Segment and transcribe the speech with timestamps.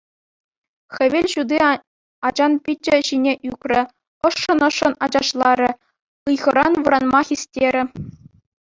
[0.95, 1.59] Хӗвел ҫути
[2.27, 3.81] ачан пичӗ ҫине ӳкрӗ,
[4.31, 5.71] ӑшшӑн-ӑшшӑн ачашларӗ,
[6.35, 7.83] ыйхӑран вӑранма хистерӗ.